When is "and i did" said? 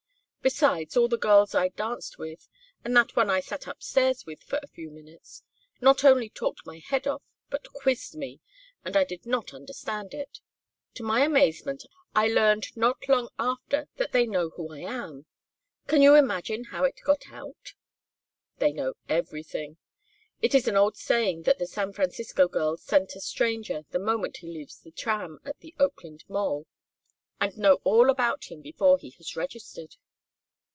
8.83-9.27